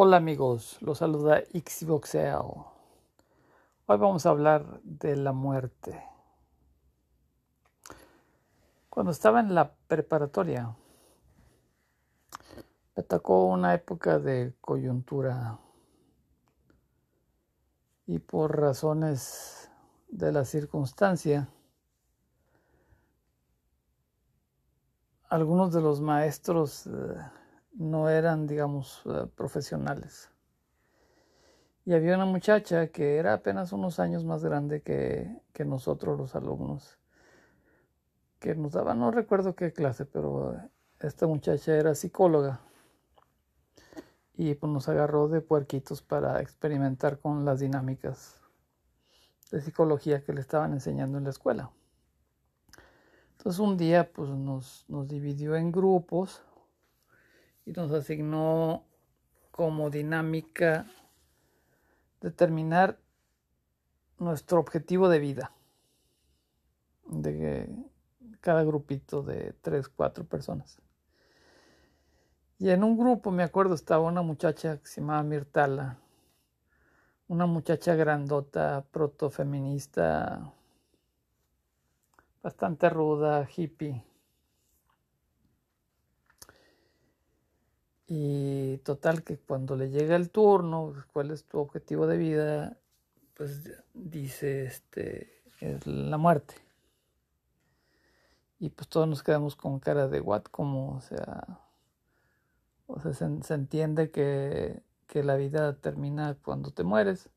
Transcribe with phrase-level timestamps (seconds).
[0.00, 2.36] Hola amigos, los saluda Xboxel.
[2.36, 6.00] Hoy vamos a hablar de la muerte.
[8.88, 10.76] Cuando estaba en la preparatoria,
[12.94, 15.58] me tocó una época de coyuntura
[18.06, 19.68] y por razones
[20.06, 21.48] de la circunstancia,
[25.28, 27.16] algunos de los maestros eh,
[27.78, 30.30] no eran, digamos, eh, profesionales.
[31.84, 36.34] Y había una muchacha que era apenas unos años más grande que, que nosotros los
[36.34, 36.98] alumnos,
[38.40, 40.54] que nos daba, no recuerdo qué clase, pero
[41.00, 42.60] esta muchacha era psicóloga
[44.34, 48.40] y pues nos agarró de puerquitos para experimentar con las dinámicas
[49.50, 51.70] de psicología que le estaban enseñando en la escuela.
[53.32, 56.42] Entonces un día pues nos, nos dividió en grupos
[57.68, 58.86] y nos asignó
[59.50, 60.86] como dinámica
[62.22, 62.98] determinar
[64.18, 65.52] nuestro objetivo de vida
[67.04, 67.68] de
[68.40, 70.80] cada grupito de tres, cuatro personas.
[72.58, 75.98] Y en un grupo, me acuerdo, estaba una muchacha que se llamaba Mirtala,
[77.28, 80.54] una muchacha grandota, protofeminista,
[82.42, 84.07] bastante ruda, hippie.
[88.10, 92.78] Y total que cuando le llega el turno, cuál es tu objetivo de vida,
[93.34, 96.54] pues dice este es la muerte.
[98.58, 101.60] Y pues todos nos quedamos con cara de what, como, o sea,
[102.86, 107.28] o sea, se, entiende que, que la vida termina cuando te mueres,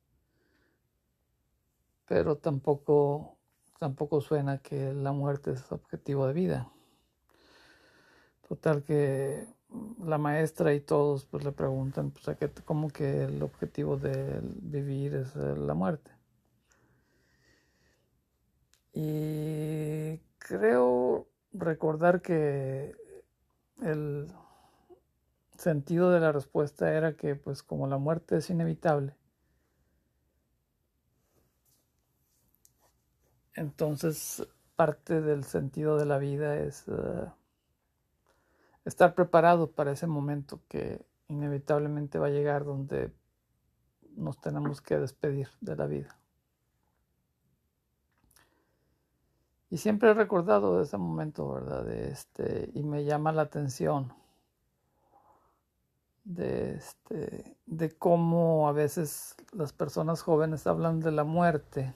[2.07, 3.37] pero tampoco,
[3.77, 6.71] tampoco suena que la muerte es objetivo de vida.
[8.47, 9.47] Total que
[10.03, 15.15] la maestra y todos pues le preguntan pues qué, cómo que el objetivo de vivir
[15.15, 16.11] es eh, la muerte.
[18.93, 22.95] Y creo recordar que
[23.81, 24.27] el
[25.57, 29.15] sentido de la respuesta era que pues como la muerte es inevitable,
[33.53, 37.31] entonces parte del sentido de la vida es uh,
[38.85, 43.13] estar preparado para ese momento que inevitablemente va a llegar donde
[44.15, 46.17] nos tenemos que despedir de la vida.
[49.69, 51.85] Y siempre he recordado ese momento, ¿verdad?
[51.85, 54.13] De este, y me llama la atención
[56.25, 61.93] de, este, de cómo a veces las personas jóvenes hablan de la muerte,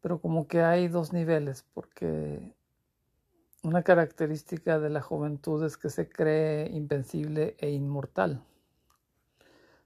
[0.00, 2.55] pero como que hay dos niveles, porque
[3.66, 8.40] una característica de la juventud es que se cree invencible e inmortal.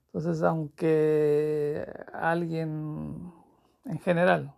[0.07, 3.33] Entonces, aunque alguien
[3.87, 4.55] en general,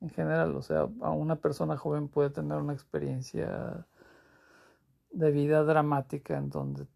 [0.00, 3.84] en general, o sea, a una persona joven puede tener una experiencia
[5.10, 6.86] de vida dramática en donde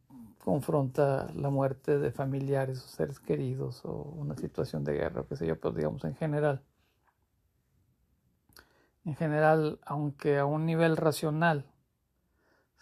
[0.44, 5.48] confronta la muerte de familiares o seres queridos o una situación de guerra, qué sé
[5.48, 6.62] yo, pero digamos en general
[9.04, 11.66] en general, aunque a un nivel racional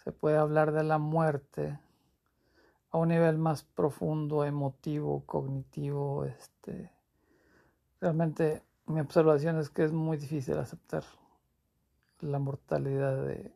[0.03, 1.79] se puede hablar de la muerte,
[2.91, 6.91] a un nivel más profundo, emotivo, cognitivo, este,
[7.99, 11.03] realmente mi observación es que es muy difícil aceptar
[12.19, 13.53] la mortalidad de,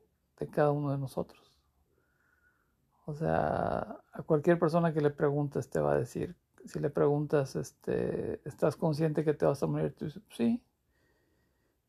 [0.52, 1.52] cada uno de nosotros.
[3.06, 6.36] O sea, a cualquier persona que le preguntes te va a decir,
[6.66, 9.94] si le preguntas, este, ¿estás consciente que te vas a morir?
[9.94, 10.62] Tú dices, sí,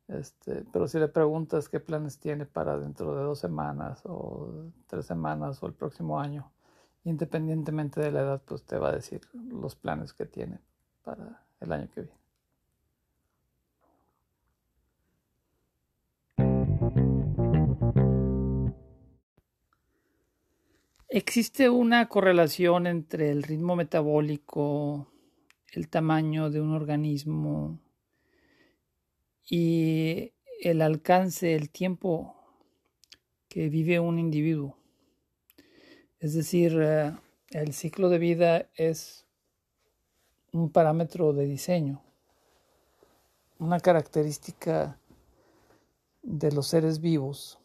[0.09, 5.05] este, pero si le preguntas qué planes tiene para dentro de dos semanas o tres
[5.05, 6.51] semanas o el próximo año,
[7.03, 10.59] independientemente de la edad, pues te va a decir los planes que tiene
[11.03, 12.19] para el año que viene.
[21.11, 25.07] Existe una correlación entre el ritmo metabólico,
[25.73, 27.79] el tamaño de un organismo,
[29.49, 30.31] y
[30.61, 32.35] el alcance, el tiempo
[33.47, 34.77] que vive un individuo.
[36.19, 37.15] Es decir, eh,
[37.49, 39.25] el ciclo de vida es
[40.51, 42.01] un parámetro de diseño,
[43.57, 44.99] una característica
[46.21, 47.59] de los seres vivos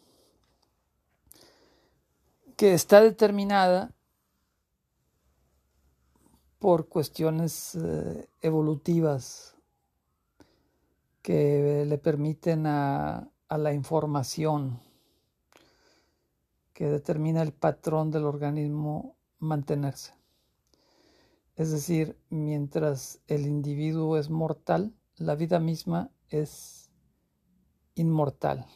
[2.57, 3.93] que está determinada
[6.59, 9.54] por cuestiones eh, evolutivas
[11.25, 14.79] que le permiten a, la información
[16.75, 20.13] que determina el patrón del organismo mantenerse.
[21.57, 26.91] Es decir, mientras el individuo es mortal, la vida misma es
[27.95, 28.67] inmortal,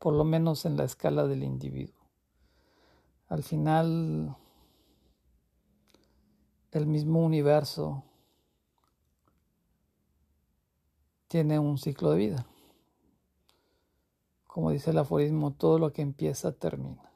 [0.00, 2.10] por lo menos en la escala del individuo.
[3.28, 4.36] Al final,
[6.72, 8.02] el mismo universo
[11.28, 12.46] tiene un ciclo de vida.
[14.46, 17.12] Como dice el aforismo, todo lo que empieza termina.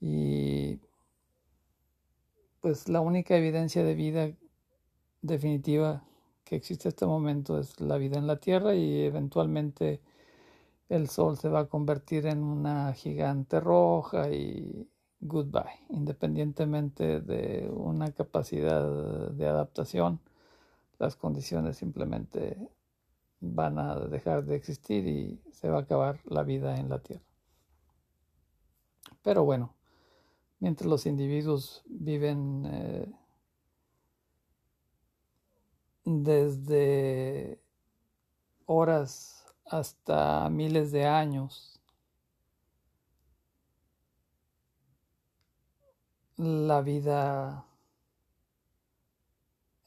[0.00, 0.80] Y
[2.60, 4.32] pues la única evidencia de vida
[5.22, 6.02] definitiva
[6.44, 10.00] que existe en este momento es la vida en la Tierra y eventualmente
[10.88, 14.88] el Sol se va a convertir en una gigante roja y
[15.20, 20.20] goodbye, independientemente de una capacidad de adaptación,
[21.00, 22.68] las condiciones simplemente
[23.40, 27.24] van a dejar de existir y se va a acabar la vida en la Tierra.
[29.22, 29.74] Pero bueno,
[30.58, 33.12] mientras los individuos viven eh,
[36.04, 37.62] desde
[38.66, 41.80] horas hasta miles de años,
[46.36, 47.69] la vida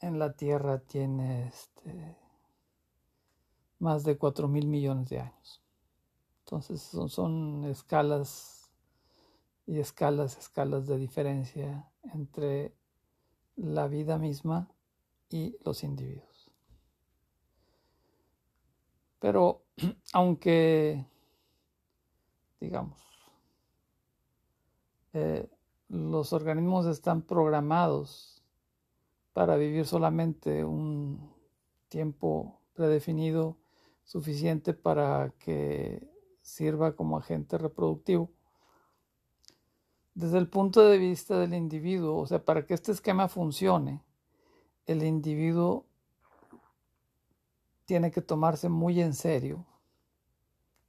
[0.04, 2.16] en la Tierra tiene este,
[3.78, 5.62] más de 4 mil millones de años.
[6.40, 8.70] Entonces son escalas
[9.66, 12.74] y escalas, escalas de diferencia entre
[13.56, 14.68] la vida misma
[15.30, 16.50] y los individuos.
[19.20, 19.62] Pero
[20.12, 21.06] aunque,
[22.60, 23.00] digamos,
[25.14, 25.48] eh,
[25.88, 28.33] los organismos están programados
[29.34, 31.34] para vivir solamente un
[31.88, 33.58] tiempo predefinido
[34.04, 36.08] suficiente para que
[36.40, 38.30] sirva como agente reproductivo,
[40.14, 44.00] desde el punto de vista del individuo, o sea, para que este esquema funcione,
[44.86, 45.84] el individuo
[47.86, 49.66] tiene que tomarse muy en serio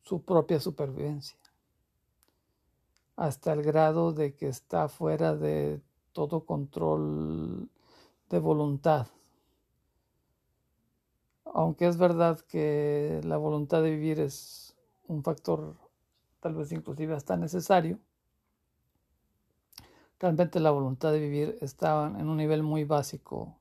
[0.03, 1.39] su propia supervivencia,
[3.15, 5.81] hasta el grado de que está fuera de
[6.11, 7.71] todo control
[8.29, 9.07] de voluntad.
[11.45, 14.75] Aunque es verdad que la voluntad de vivir es
[15.07, 15.75] un factor
[16.39, 17.99] tal vez inclusive hasta necesario,
[20.19, 23.57] realmente la voluntad de vivir está en un nivel muy básico,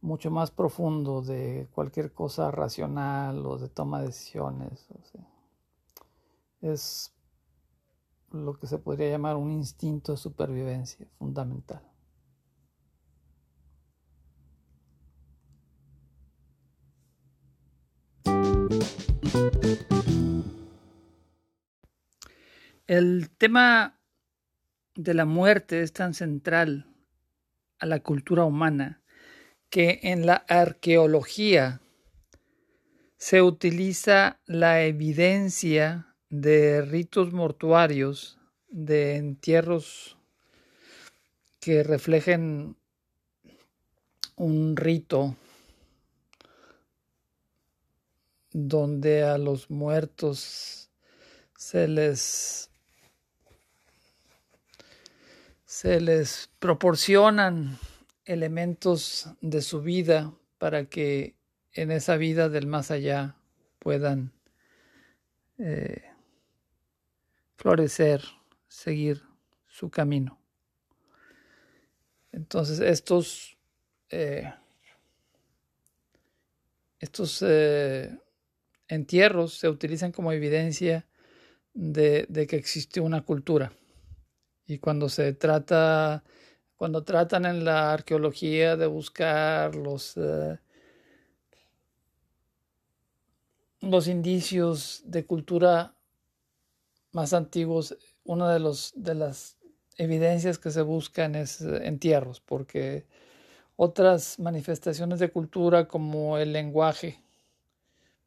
[0.00, 4.88] mucho más profundo de cualquier cosa racional o de toma de decisiones.
[6.60, 7.12] es
[8.32, 11.87] lo que se podría llamar un instinto de supervivencia fundamental.
[22.86, 24.00] El tema
[24.94, 26.86] de la muerte es tan central
[27.78, 29.02] a la cultura humana
[29.70, 31.80] que en la arqueología
[33.16, 38.38] se utiliza la evidencia de ritos mortuarios,
[38.68, 40.16] de entierros
[41.60, 42.76] que reflejen
[44.36, 45.36] un rito
[48.66, 50.90] donde a los muertos
[51.56, 52.70] se les
[55.64, 57.78] se les proporcionan
[58.24, 61.36] elementos de su vida para que
[61.72, 63.36] en esa vida del más allá
[63.78, 64.32] puedan
[65.58, 66.02] eh,
[67.56, 68.22] florecer,
[68.66, 69.22] seguir
[69.66, 70.40] su camino.
[72.32, 73.56] Entonces estos,
[74.10, 74.52] eh,
[76.98, 78.18] estos eh,
[78.88, 81.06] entierros se utilizan como evidencia
[81.74, 83.72] de, que existe una cultura.
[84.66, 86.24] Y cuando se trata,
[86.76, 90.58] cuando tratan en la arqueología de buscar los, eh,
[93.80, 95.94] los indicios de cultura
[97.12, 99.56] más antiguos, una de, los, de las
[99.96, 103.06] evidencias que se buscan es eh, entierros, porque
[103.76, 107.22] otras manifestaciones de cultura como el lenguaje,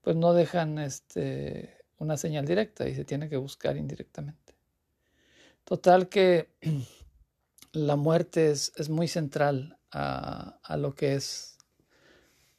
[0.01, 4.55] pues no dejan este, una señal directa y se tiene que buscar indirectamente.
[5.63, 6.49] Total que
[7.71, 11.57] la muerte es, muy central a, lo que es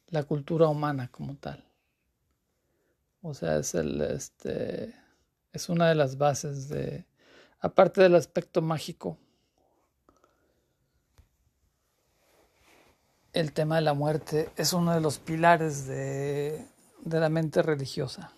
[0.07, 1.65] la cultura humana como tal.
[3.21, 4.95] O sea, es, el, este,
[5.51, 7.05] es una de las bases de,
[7.59, 9.17] aparte del aspecto mágico,
[13.33, 16.67] el tema de la muerte es uno de los pilares de,
[17.03, 18.31] de la mente religiosa,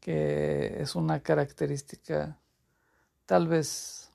[0.00, 2.40] que es una característica
[3.26, 4.12] tal vez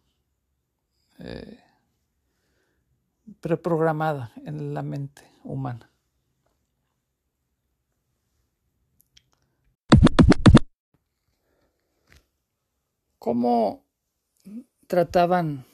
[1.19, 1.59] eh,
[3.41, 5.91] preprogramada en la mente humana.
[13.17, 13.83] ¿Cómo
[14.87, 15.65] trataban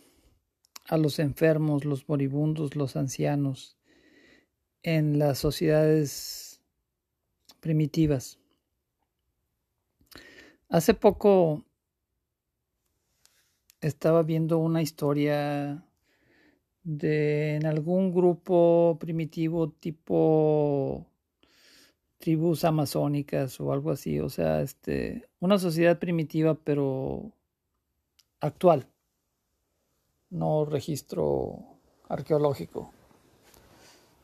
[0.88, 3.78] a los enfermos, los moribundos, los ancianos
[4.82, 6.45] en las sociedades
[7.66, 8.38] primitivas?
[10.70, 11.66] Hace poco
[13.82, 15.84] estaba viendo una historia
[16.84, 21.08] de en algún grupo primitivo tipo
[22.20, 27.32] tribus amazónicas o algo así, o sea, este, una sociedad primitiva pero
[28.42, 28.88] actual,
[30.30, 31.80] no registro
[32.10, 32.92] arqueológico.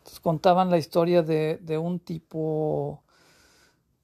[0.01, 3.03] Entonces contaban la historia de, de un tipo,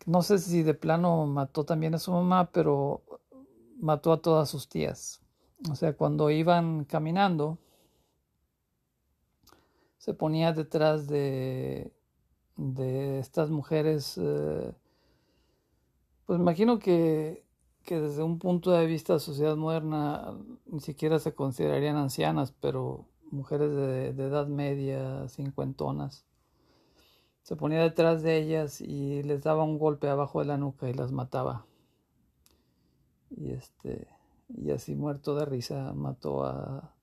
[0.07, 3.01] no sé si de plano mató también a su mamá, pero
[3.77, 5.21] mató a todas sus tías.
[5.69, 7.57] O sea, cuando iban caminando,
[9.97, 11.91] se ponía detrás de,
[12.55, 14.71] de estas mujeres, eh,
[16.25, 17.43] pues imagino que,
[17.83, 20.37] que, desde un punto de vista de sociedad moderna
[20.67, 26.25] ni siquiera se considerarían ancianas, pero mujeres de, de edad media, cincuentonas.
[27.47, 30.93] Se ponía detrás de ellas y les daba un golpe abajo de la nuca y
[30.93, 31.65] las mataba.
[33.29, 34.05] Y este
[34.49, 36.93] y así muerto de risa mató a,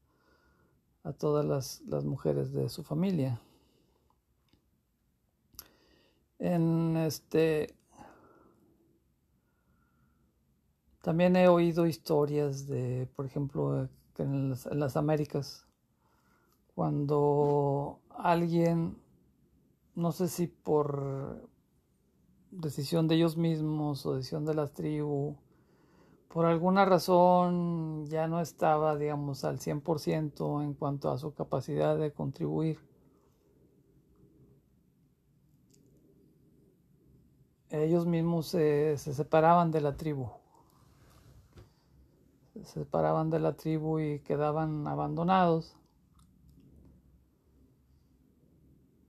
[1.02, 3.40] a todas las, las, mujeres de su familia.
[6.38, 7.74] En este
[11.00, 15.66] también he oído historias de, por ejemplo, en las, en las Américas,
[16.74, 19.02] cuando alguien,
[19.94, 21.48] no sé si por
[22.50, 25.36] decisión de ellos mismos o decisión de las tribus,
[26.34, 32.12] por alguna razón ya no estaba, digamos, al 100% en cuanto a su capacidad de
[32.12, 32.80] contribuir.
[37.70, 40.28] Ellos mismos se, separaban de la tribu.
[42.52, 45.76] Se separaban de la tribu y quedaban abandonados.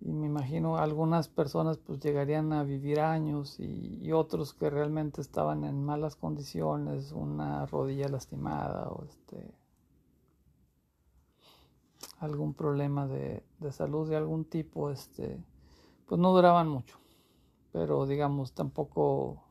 [0.06, 5.64] Y me imagino algunas personas pues llegarían a vivir años y, otros que realmente estaban
[5.64, 9.52] en malas condiciones, una rodilla lastimada o este
[12.20, 15.44] algún problema de, de, salud de algún tipo, este,
[16.06, 17.00] pues no duraban mucho.
[17.72, 19.44] Pero digamos tampoco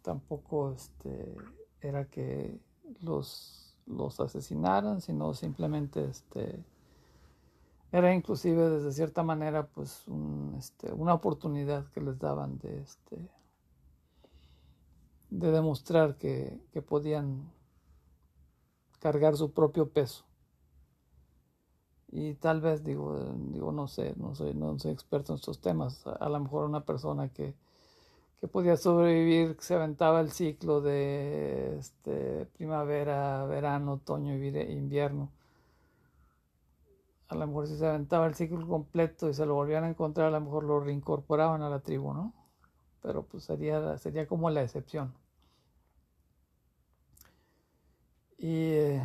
[0.00, 1.36] tampoco este
[1.82, 2.58] era que
[3.02, 6.64] los los asesinaran, sino simplemente este
[7.92, 10.04] era inclusive desde cierta manera pues
[10.58, 13.16] este, una oportunidad que les daban de, este,
[15.30, 17.50] de demostrar que, podían
[19.00, 20.24] cargar su propio peso.
[22.10, 26.06] Y tal vez digo, digo no sé, no soy, no soy experto en estos temas.
[26.06, 27.54] A, lo mejor una persona que,
[28.40, 35.30] que podía sobrevivir, que se aventaba el ciclo de este, primavera, verano, otoño y invierno
[37.28, 40.28] a lo mejor si se aventaba el ciclo completo y se lo volvían a encontrar,
[40.28, 42.32] a lo mejor lo reincorporaban a la tribu, ¿no?
[43.02, 45.14] Pero pues sería, sería como la excepción.
[48.38, 49.02] Y eh,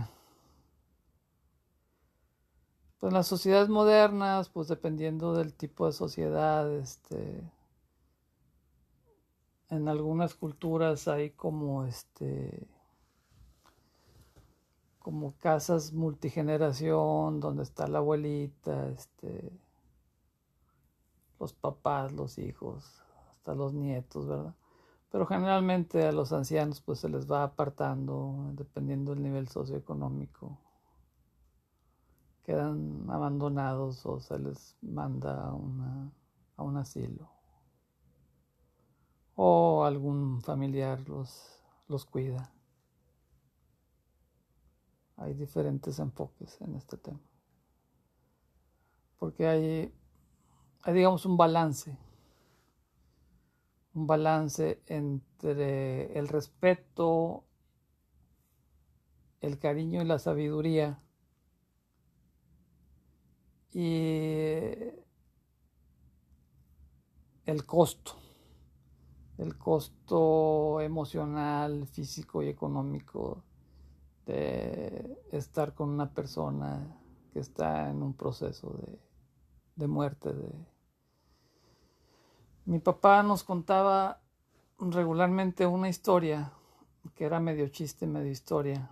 [3.00, 7.44] pues en las sociedades modernas, pues dependiendo del tipo de sociedad, este,
[9.70, 12.68] en algunas culturas hay como este
[15.04, 19.52] como casas multigeneración, donde está la abuelita, este,
[21.40, 24.56] los papás, los hijos, hasta los nietos, ¿verdad?
[25.12, 30.58] Pero generalmente a los ancianos pues se les va apartando dependiendo del nivel socioeconómico.
[32.46, 36.12] Quedan abandonados o se les manda a,
[36.56, 37.30] a un asilo.
[39.36, 42.53] O algún familiar los, los cuida.
[45.18, 47.22] Hay diferentes enfoques en este tema.
[49.18, 49.94] Porque hay,
[50.94, 51.98] digamos, un balance.
[53.94, 57.46] Un balance entre el respeto,
[59.40, 61.00] el cariño y la sabiduría.
[63.72, 65.04] Y
[67.46, 68.14] el costo,
[69.38, 73.44] el costo emocional, físico y económico
[74.26, 76.98] de estar con una persona
[77.32, 78.78] que está en un proceso
[79.76, 80.34] de, muerte.
[80.34, 80.50] De...
[82.66, 84.22] Mi papá nos contaba
[84.80, 86.54] regularmente una historia
[87.16, 88.90] que era medio chiste, medio historia,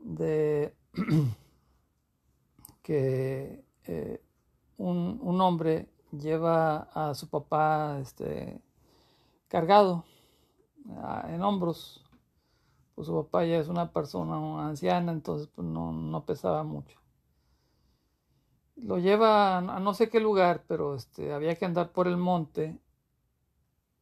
[0.00, 0.74] de
[2.82, 4.22] que eh,
[4.76, 8.60] un, un, hombre lleva a su papá este,
[9.48, 10.04] cargado
[11.28, 12.01] en hombros.
[12.94, 16.98] Pues su papá ya es una persona anciana, entonces pues no, no pesaba mucho.
[18.76, 22.78] Lo lleva a no sé qué lugar, pero este, había que andar por el monte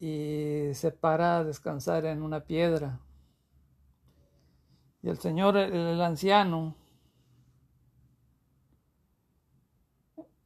[0.01, 3.01] y se para a descansar en una piedra.
[5.03, 6.75] Y el señor, el, anciano,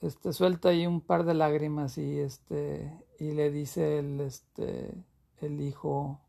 [0.00, 4.92] este, suelta ahí un par de lágrimas y, este, y le dice el, este,
[5.40, 6.20] el hijo,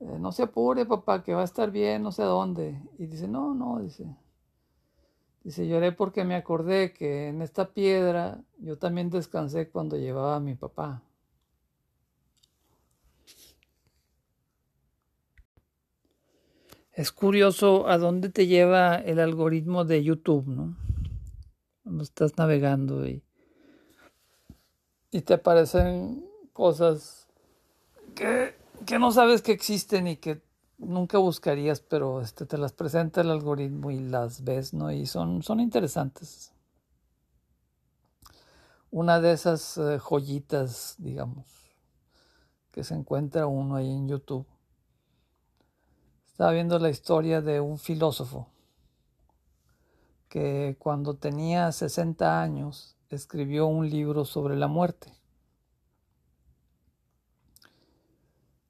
[0.00, 2.80] eh, no se apure papá, que va a estar bien, no sé dónde.
[2.98, 4.06] Y dice, no, no, dice,
[5.44, 10.40] dice, lloré porque me acordé que en esta piedra yo también descansé cuando llevaba a
[10.40, 11.02] mi papá.
[16.92, 20.76] Es curioso a dónde te lleva el algoritmo de YouTube, ¿no?
[21.82, 23.22] Cuando estás navegando y,
[25.10, 27.28] y te aparecen cosas
[28.14, 28.54] que,
[28.86, 30.42] que, no sabes que existen y que
[30.78, 34.90] nunca buscarías, pero este, te las presenta el algoritmo y las ves, ¿no?
[34.90, 36.52] Y son, son interesantes.
[38.90, 41.46] Una de esas eh, joyitas, digamos,
[42.72, 44.46] que se encuentra uno ahí en YouTube
[46.40, 48.48] estaba viendo la historia de un filósofo
[50.30, 55.12] que cuando tenía 60 años escribió un libro sobre la muerte.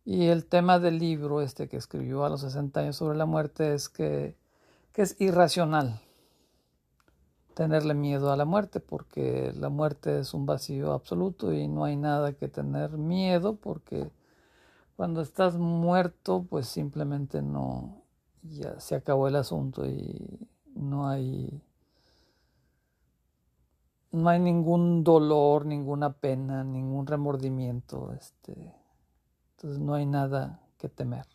[0.04, 3.74] Y el tema del libro este que escribió a los 60 años sobre la muerte
[3.74, 4.36] es que,
[4.92, 6.00] que es irracional
[7.54, 11.96] tenerle miedo a la muerte porque la muerte es un vacío absoluto y no hay
[11.96, 14.10] nada que tener miedo porque
[14.96, 18.02] cuando estás muerto, pues simplemente no,
[18.42, 21.62] ya se acabó el asunto y no hay,
[24.12, 28.74] no hay ningún dolor, ninguna pena, ningún remordimiento, este,
[29.60, 31.26] entonces no hay nada que temer.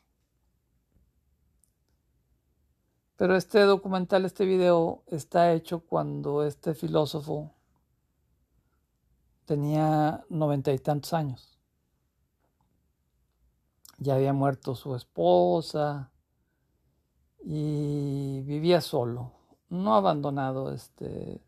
[3.17, 7.53] Pero este documental, este video, está hecho cuando este filósofo
[9.45, 11.55] tenía noventa y tantos años
[13.97, 16.11] ya había muerto su esposa
[17.43, 19.31] y vivía solo,
[19.69, 20.73] no abandonado.
[20.73, 21.41] Este,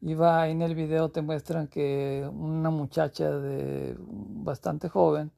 [0.00, 5.32] iba en el video te muestran que una muchacha de bastante joven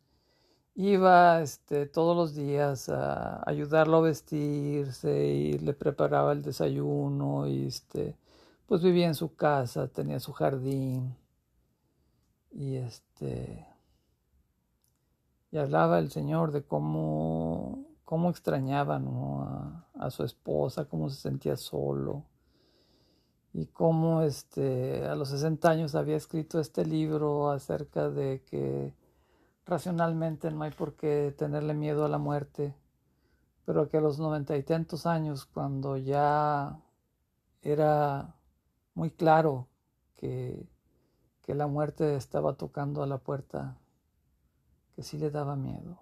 [0.74, 7.66] iba este, todos los días a ayudarlo a vestirse y le preparaba el desayuno y
[7.66, 8.16] este,
[8.66, 11.14] pues vivía en su casa, tenía su jardín
[12.50, 13.66] y este
[15.52, 19.00] y hablaba el Señor de cómo, cómo extrañaba
[19.98, 22.24] a, su esposa, cómo se sentía solo
[23.52, 28.94] y cómo este, a los 60 años había escrito este libro acerca de que
[29.66, 32.74] racionalmente no hay por qué tenerle miedo a la muerte,
[33.64, 36.80] pero que a los noventa y tantos años, cuando ya
[37.62, 38.34] era
[38.94, 39.68] muy claro
[40.16, 40.68] que,
[41.42, 43.78] que la muerte estaba tocando a la puerta,
[44.94, 45.98] que sí le daba miedo.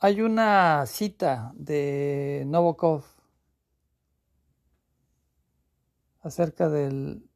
[0.00, 3.17] Hay una cita de Novokov
[6.28, 7.28] acerca del,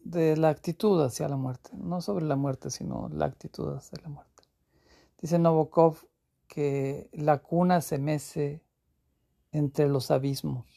[0.00, 4.10] de la actitud hacia la muerte, no sobre la muerte, sino la actitud hacia la
[4.10, 4.42] muerte.
[5.20, 6.06] Dice Novokov
[6.46, 8.62] que la cuna se mece
[9.50, 10.74] entre los abismos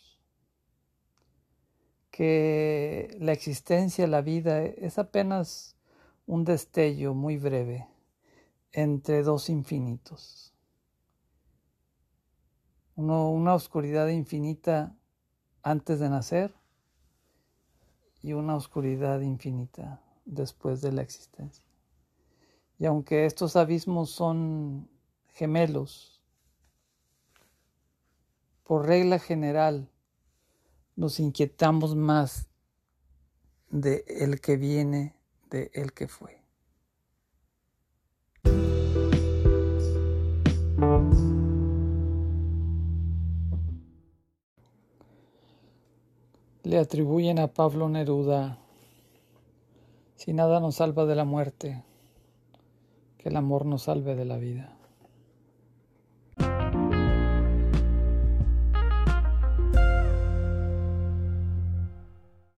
[2.17, 5.75] que la existencia, la vida, es apenas
[6.25, 7.88] un destello muy breve
[8.71, 10.51] entre dos infinitos.
[12.95, 14.95] una oscuridad infinita
[15.62, 16.56] antes de nacer
[18.27, 21.63] y una oscuridad infinita después de la existencia.
[22.77, 24.89] Y aunque estos abismos son
[25.29, 26.21] gemelos,
[28.65, 29.89] por regla general,
[30.97, 32.49] nos inquietamos más
[33.69, 35.15] de el que viene,
[35.49, 36.37] de el que fue.
[46.67, 48.58] Le atribuyen a Pablo Neruda,
[50.17, 51.82] si nada nos salva de la muerte,
[53.17, 54.76] que el amor nos salve de la vida.